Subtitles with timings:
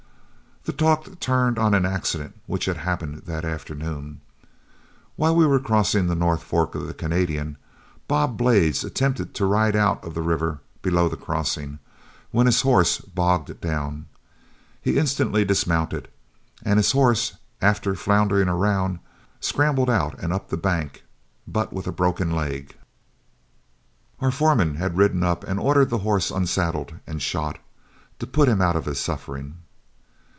[0.63, 4.21] The talk turned on an accident which had happened that afternoon.
[5.15, 7.57] While we were crossing the North Fork of the Canadian,
[8.07, 11.79] Bob Blades attempted to ride out of the river below the crossing,
[12.29, 14.05] when his horse bogged down.
[14.83, 16.09] He instantly dismounted,
[16.61, 18.99] and his horse after floundering around
[19.39, 21.03] scrambled out and up the bank,
[21.47, 22.75] but with a broken leg.
[24.19, 27.57] Our foreman had ridden up and ordered the horse unsaddled and shot,
[28.19, 29.55] to put him out of his suffering.